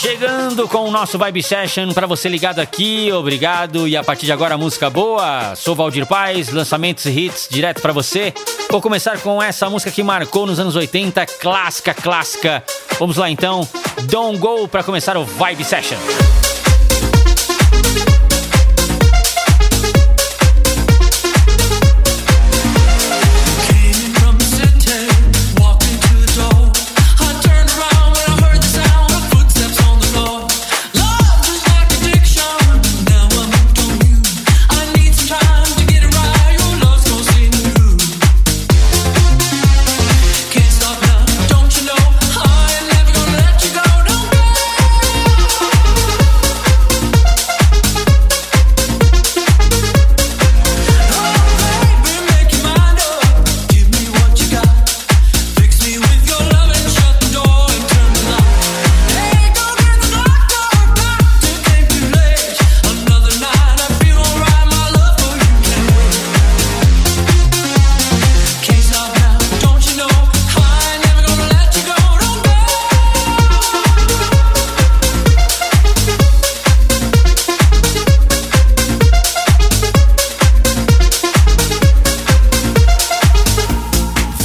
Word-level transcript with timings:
Chegando 0.00 0.66
com 0.66 0.88
o 0.88 0.90
nosso 0.90 1.18
Vibe 1.18 1.42
Session 1.42 1.92
para 1.92 2.06
você 2.06 2.26
ligado 2.26 2.58
aqui, 2.58 3.12
obrigado. 3.12 3.86
E 3.86 3.98
a 3.98 4.02
partir 4.02 4.24
de 4.24 4.32
agora, 4.32 4.56
música 4.56 4.88
boa. 4.88 5.54
Sou 5.54 5.74
Valdir 5.74 6.06
Paz, 6.06 6.48
lançamentos 6.48 7.04
e 7.04 7.10
hits 7.10 7.46
direto 7.50 7.82
para 7.82 7.92
você. 7.92 8.32
Vou 8.70 8.80
começar 8.80 9.20
com 9.20 9.42
essa 9.42 9.68
música 9.68 9.90
que 9.90 10.02
marcou 10.02 10.46
nos 10.46 10.58
anos 10.58 10.74
80, 10.74 11.26
clássica, 11.26 11.92
clássica. 11.92 12.64
Vamos 12.98 13.18
lá 13.18 13.28
então, 13.30 13.68
Don't 14.04 14.38
Go 14.38 14.66
para 14.68 14.82
começar 14.82 15.18
o 15.18 15.24
Vibe 15.26 15.64
Session. 15.64 15.98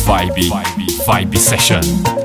Vibe 0.06 1.36
Session. 1.40 2.25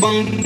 bang. 0.00 0.39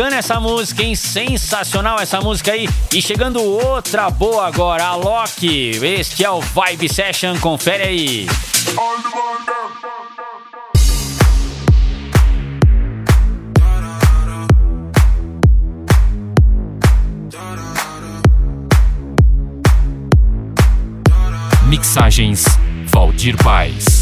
bacana 0.00 0.16
essa 0.16 0.40
música, 0.40 0.82
hein? 0.82 0.94
Sensacional 0.94 1.98
essa 2.00 2.22
música 2.22 2.52
aí. 2.52 2.66
E 2.94 3.02
chegando 3.02 3.42
outra 3.42 4.08
boa 4.08 4.46
agora, 4.46 4.86
a 4.86 4.94
Loki. 4.94 5.72
Este 5.84 6.24
é 6.24 6.30
o 6.30 6.40
Vibe 6.40 6.88
Session, 6.88 7.38
confere 7.38 7.82
aí. 7.82 8.26
Mixagens 21.68 22.44
Valdir 22.86 23.36
Paz. 23.36 23.99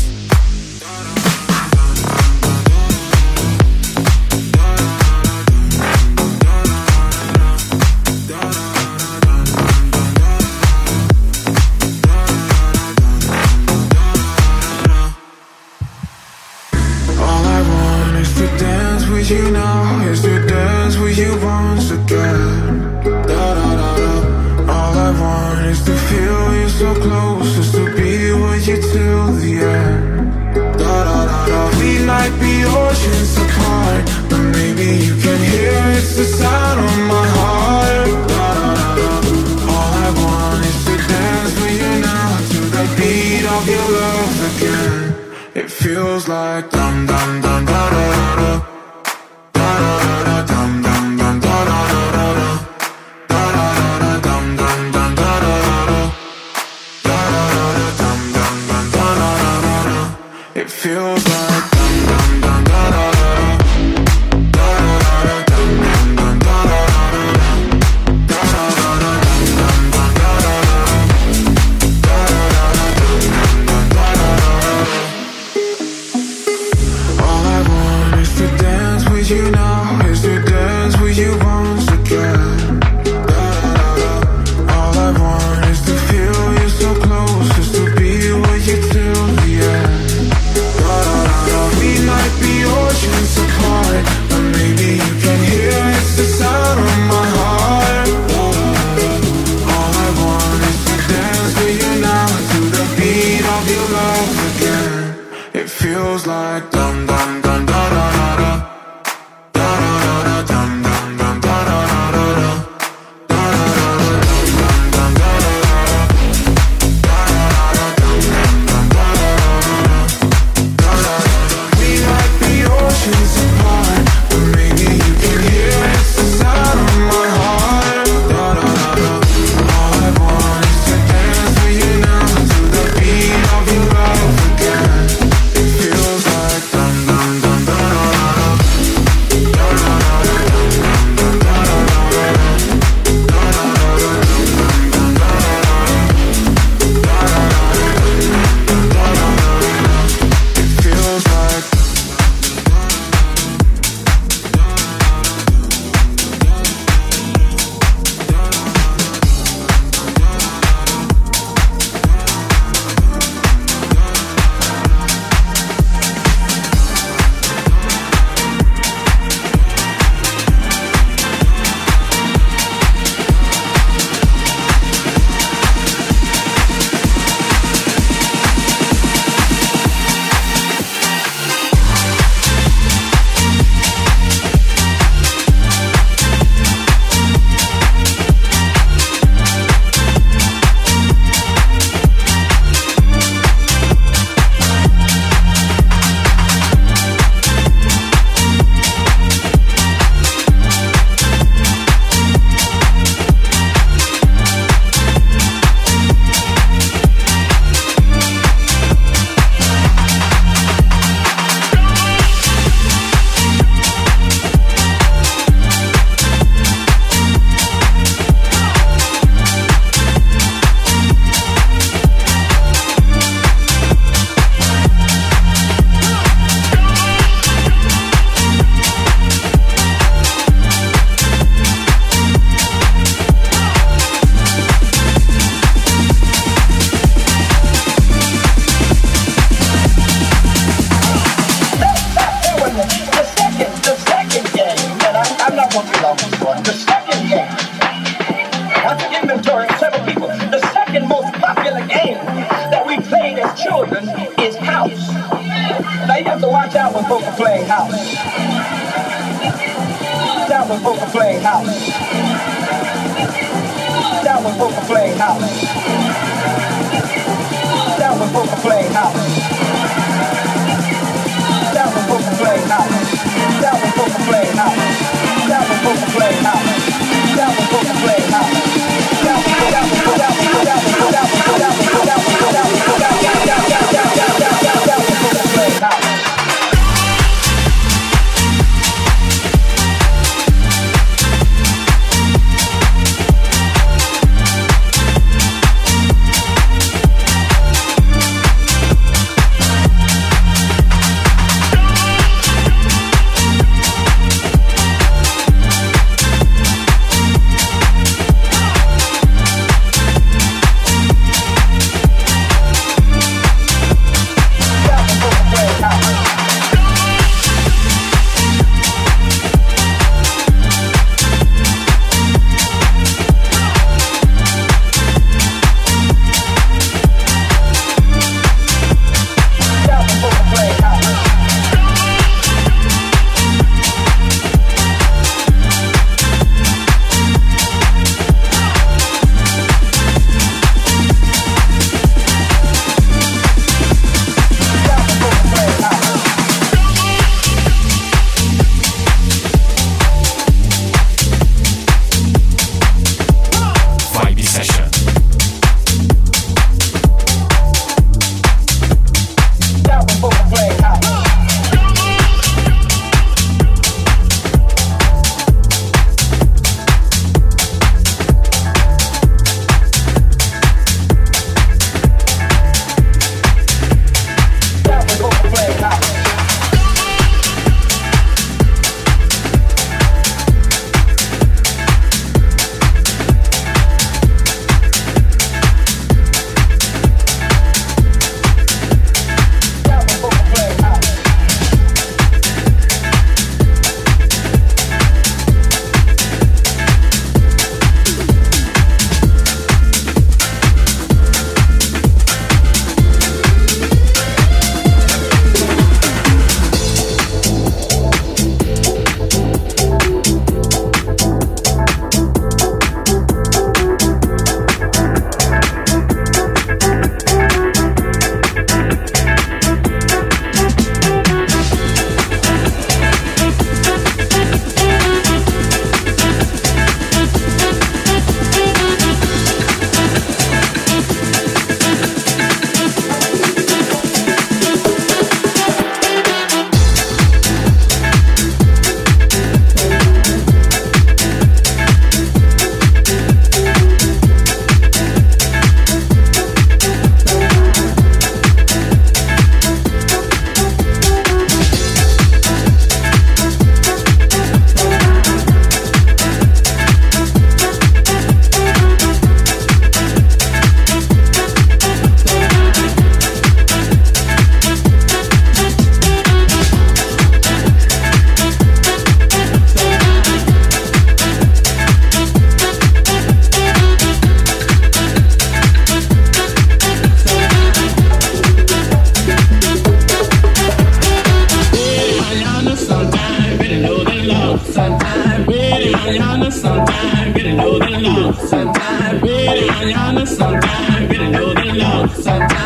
feels 60.78 61.26
like 61.26 61.37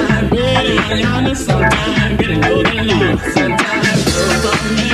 Sometimes, 0.02 0.32
really, 0.32 1.04
honest, 1.04 1.46
sometimes, 1.46 2.18
getting 2.18 2.40
golden, 2.40 3.18
sometimes, 3.18 4.91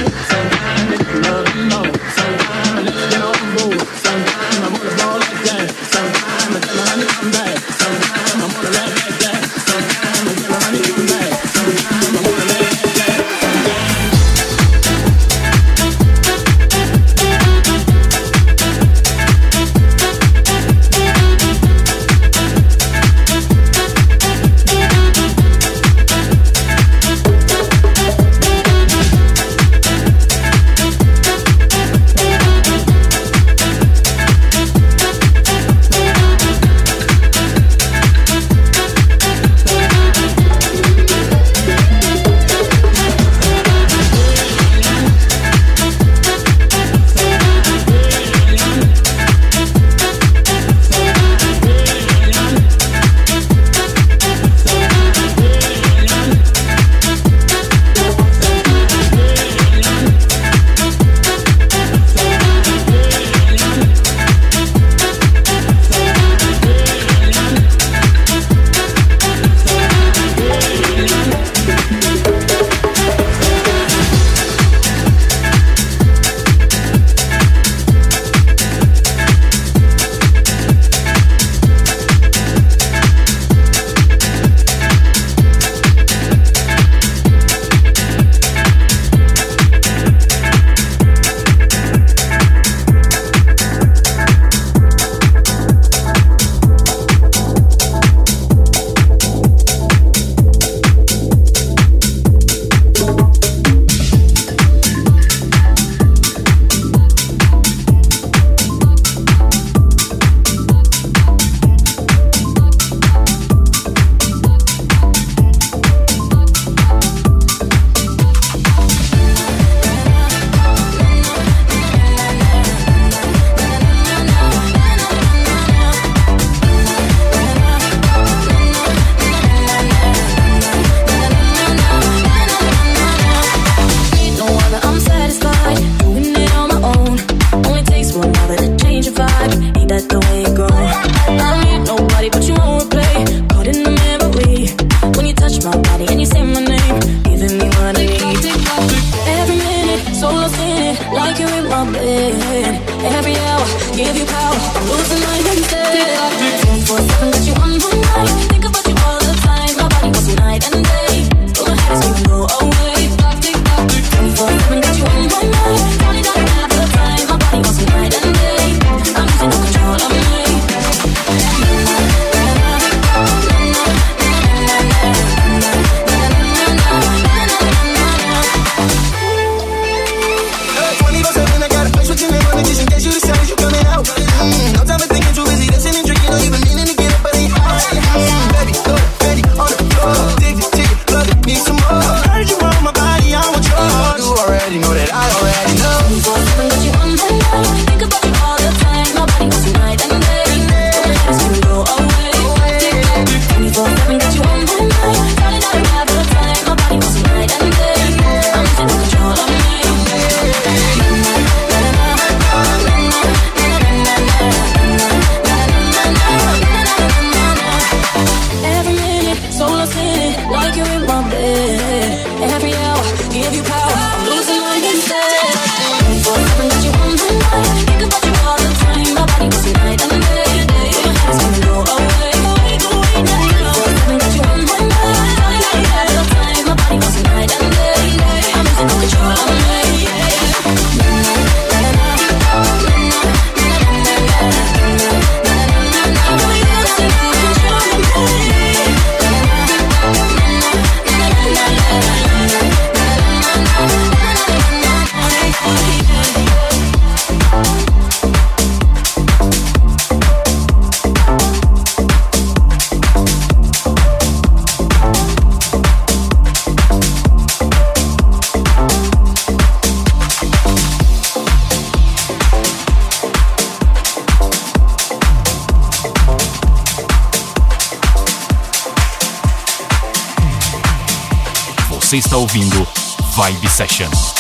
Session. 283.79 284.38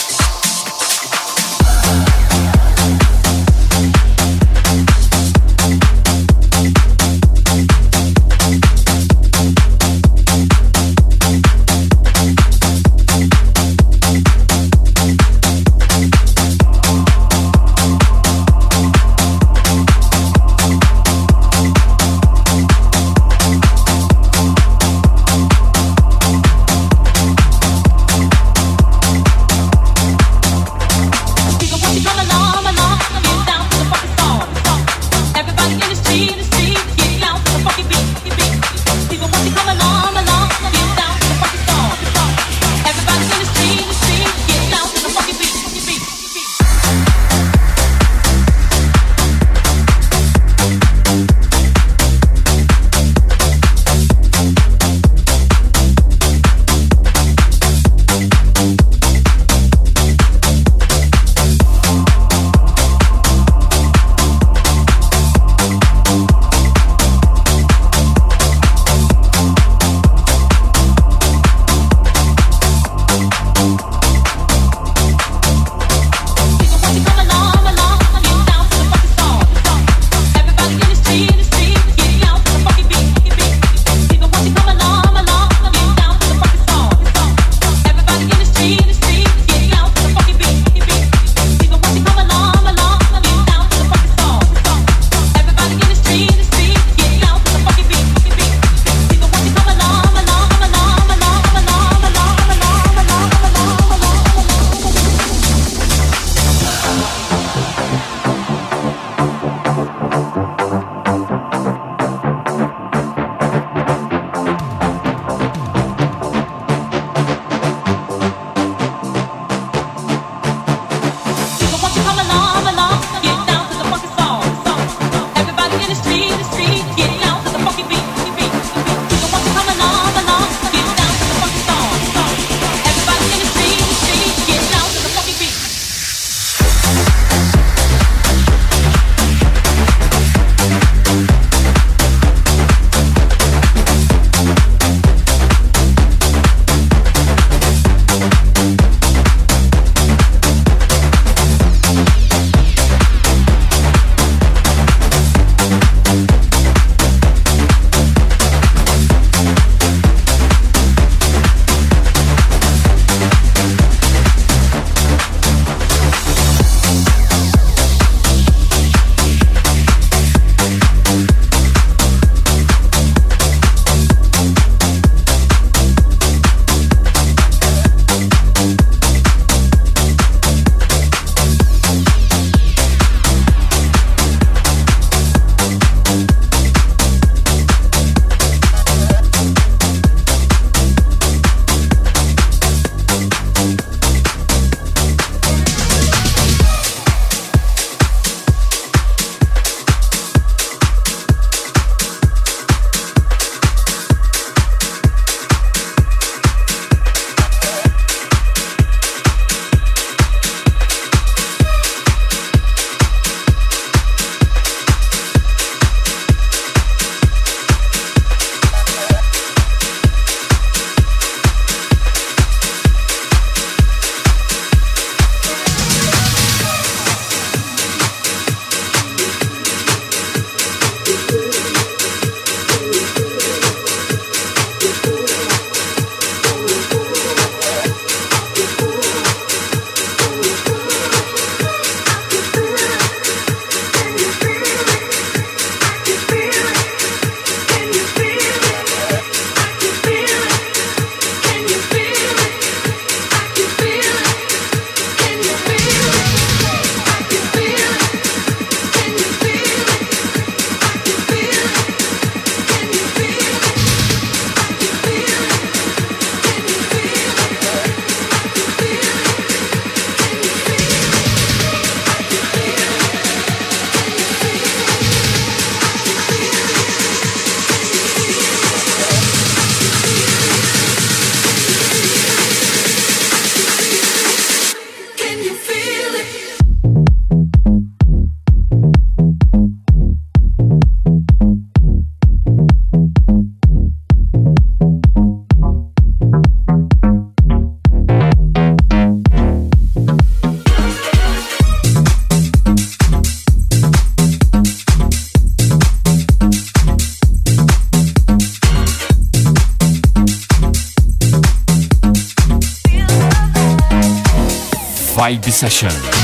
Session. 315.58 316.17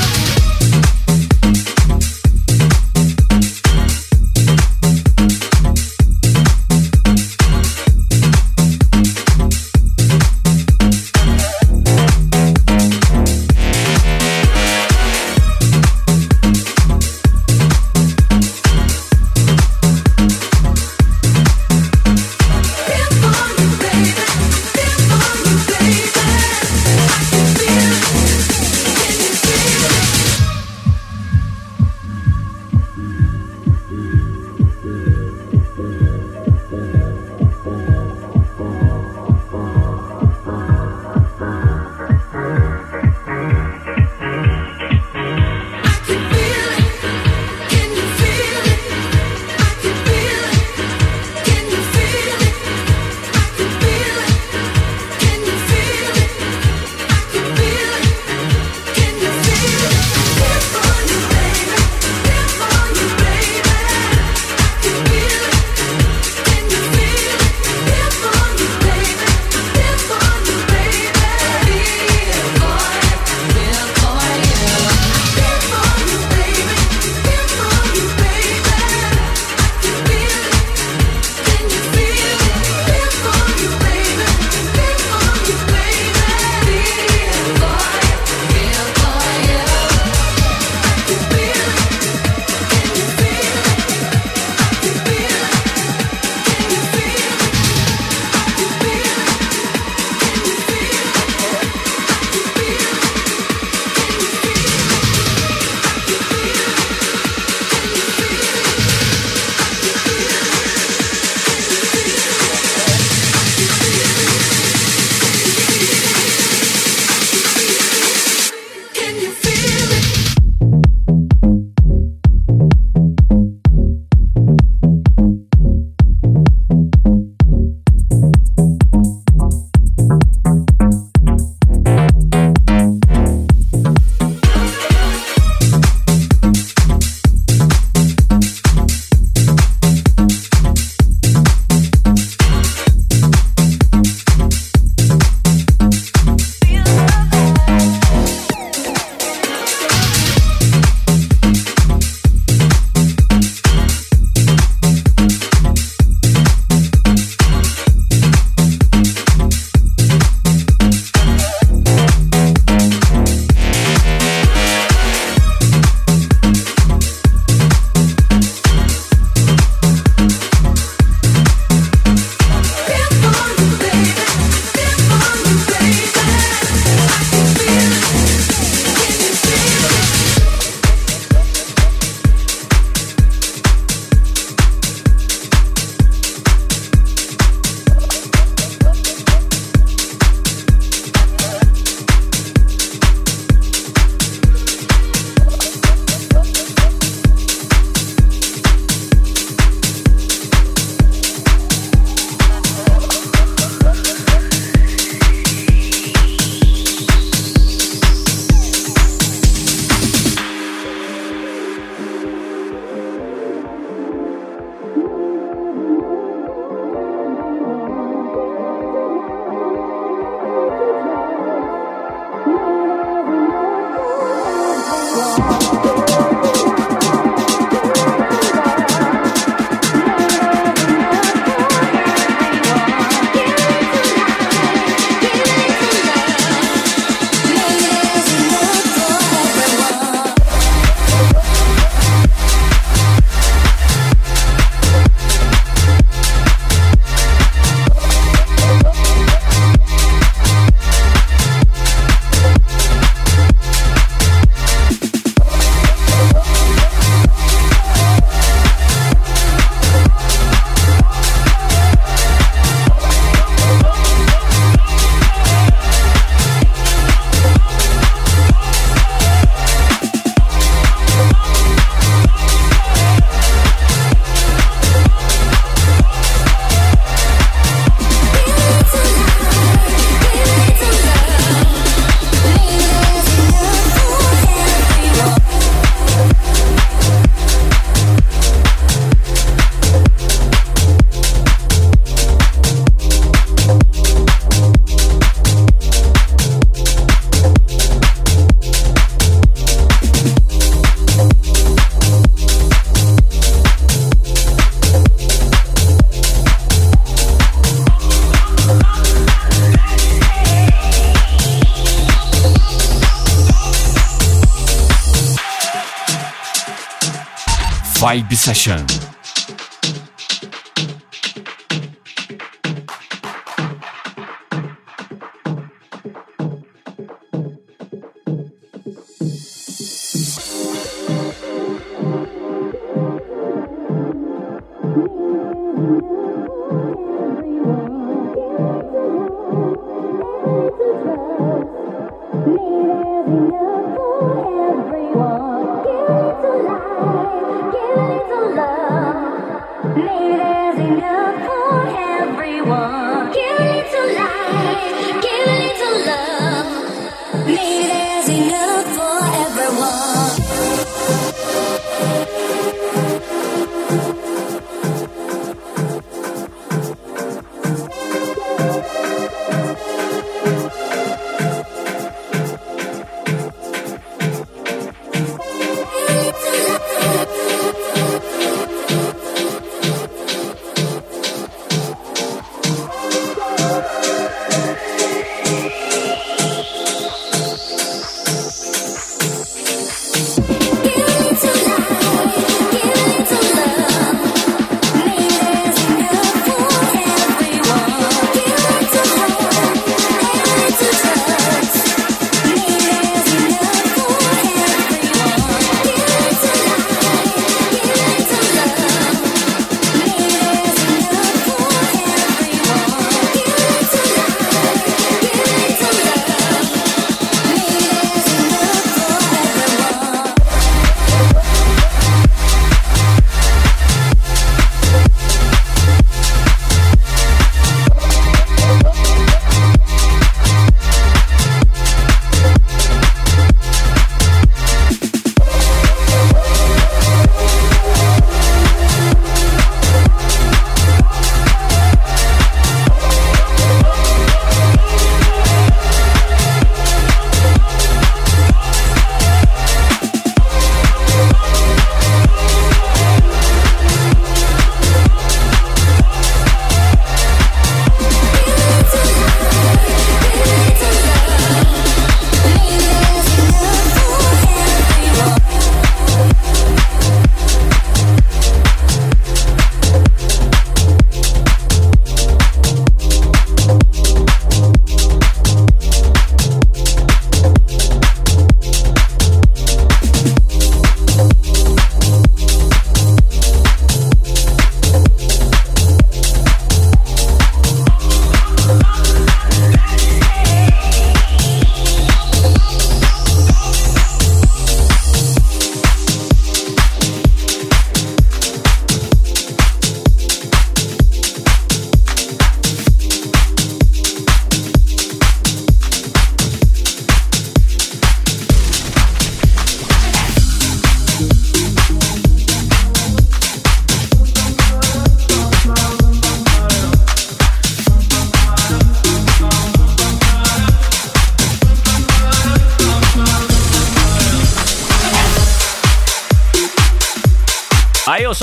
Vibe 318.05 318.35
Session. 318.35 319.04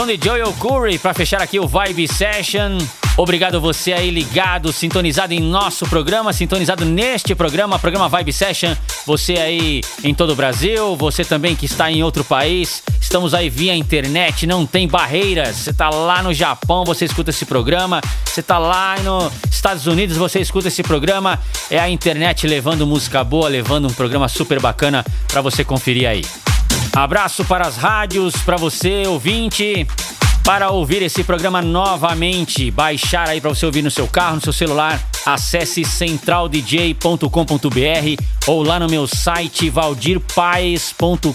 Som 0.03 0.07
de 0.07 0.19
Joel 0.21 0.53
Curry 0.55 0.99
para 0.99 1.15
fechar 1.15 1.41
aqui 1.41 1.61
o 1.61 1.67
Vibe 1.67 2.09
Session. 2.09 2.77
Obrigado 3.17 3.61
você 3.61 3.93
aí 3.93 4.11
ligado, 4.11 4.73
sintonizado 4.73 5.33
em 5.33 5.39
nosso 5.39 5.87
programa, 5.87 6.33
sintonizado 6.33 6.85
neste 6.85 7.35
programa, 7.35 7.79
programa 7.79 8.09
Vibe 8.09 8.33
Session. 8.33 8.75
Você 9.07 9.35
aí 9.35 9.81
em 10.03 10.13
todo 10.13 10.33
o 10.33 10.35
Brasil, 10.35 10.97
você 10.97 11.25
também 11.25 11.55
que 11.55 11.67
está 11.67 11.91
em 11.91 12.03
outro 12.03 12.25
país. 12.25 12.83
Estamos 13.01 13.33
aí 13.33 13.49
via 13.49 13.77
internet, 13.77 14.45
não 14.47 14.67
tem 14.67 14.89
barreiras. 14.89 15.57
Você 15.57 15.71
está 15.71 15.89
lá 15.89 16.21
no 16.23 16.35
Japão, 16.35 16.85
você 16.85 17.05
escuta 17.05 17.31
esse 17.31 17.45
programa. 17.45 18.01
Você 18.25 18.41
está 18.41 18.59
lá 18.59 18.97
nos 18.99 19.33
Estados 19.51 19.87
Unidos, 19.87 20.17
você 20.17 20.41
escuta 20.41 20.69
esse 20.69 20.83
programa. 20.83 21.39
É 21.71 21.79
a 21.79 21.89
internet 21.89 22.47
levando 22.47 22.87
música 22.87 23.23
boa, 23.23 23.49
levando 23.49 23.87
um 23.89 23.93
programa 23.93 24.27
super 24.27 24.59
bacana 24.59 25.05
para 25.29 25.41
você 25.41 25.65
conferir 25.65 26.09
aí. 26.09 26.25
Abraço 26.95 27.45
para 27.45 27.67
as 27.67 27.77
rádios, 27.77 28.35
para 28.45 28.57
você, 28.57 29.05
ouvinte. 29.07 29.87
Para 30.45 30.71
ouvir 30.71 31.03
esse 31.03 31.23
programa 31.23 31.63
novamente, 31.63 32.71
baixar 32.71 33.29
aí 33.29 33.41
para 33.41 33.51
você 33.51 33.65
ouvir 33.65 33.83
no 33.83 33.91
seu 33.91 34.09
carro, 34.09 34.37
no 34.37 34.43
seu 34.43 34.53
celular, 34.53 35.01
acesse 35.25 35.85
centraldj.com.br 35.85 38.23
ou 38.47 38.63
lá 38.63 38.81
no 38.81 38.89
meu 38.89 39.07
site 39.07 39.71
valdirpaes.com.br. 39.71 41.29